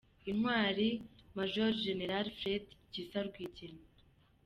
Intwali 0.31 0.89
Major 1.35 1.71
Gen. 1.83 2.01
Fred 2.37 2.63
Gisa 2.93 3.19
Rwigema 3.27 3.83